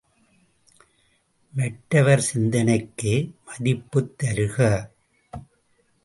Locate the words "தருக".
4.17-4.57